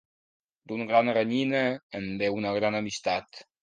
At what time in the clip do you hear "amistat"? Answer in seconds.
2.85-3.45